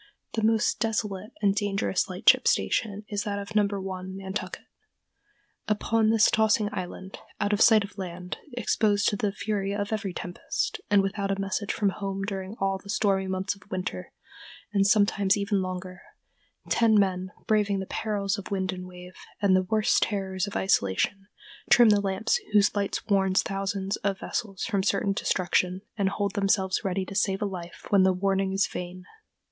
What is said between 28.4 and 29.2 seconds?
is vain."